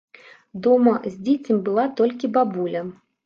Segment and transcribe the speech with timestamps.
[0.67, 2.81] Дома з дзіцем была толькі бабуля.